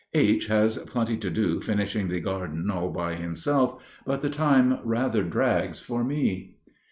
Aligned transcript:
H. 0.15 0.47
has 0.47 0.79
plenty 0.79 1.15
to 1.17 1.29
do 1.29 1.59
finishing 1.61 2.07
the 2.07 2.19
garden 2.19 2.71
all 2.71 2.89
by 2.89 3.13
himself, 3.13 3.83
but 4.03 4.21
the 4.21 4.31
time 4.31 4.79
rather 4.83 5.21
drags 5.21 5.79
for 5.79 6.03
me. 6.03 6.55